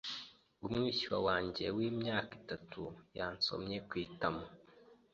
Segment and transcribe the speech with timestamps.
[0.65, 2.81] Umwishywa wanjye w'imyaka itatu
[3.17, 4.45] yansomye ku itama.